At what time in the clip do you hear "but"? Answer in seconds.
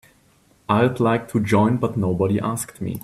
1.77-1.95